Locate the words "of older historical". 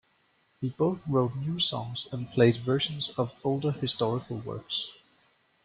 3.19-4.37